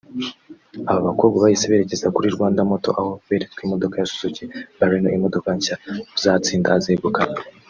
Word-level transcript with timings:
Aba 0.89 1.01
bakobwa 1.07 1.37
bahise 1.43 1.65
berekeza 1.71 2.13
kuri 2.15 2.27
Rwanda 2.35 2.67
Motor 2.71 2.93
aho 3.01 3.11
beretswe 3.27 3.59
imodoka 3.63 3.95
ya 3.97 4.09
Suzuki 4.11 4.43
Baleno 4.79 5.09
imodoka 5.17 5.47
nshya 5.57 5.75
uzatsinda 6.15 6.69
azegukana 6.77 7.37